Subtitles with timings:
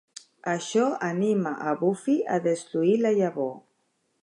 [0.53, 3.55] Això anima a Buffy a destruir la llavor.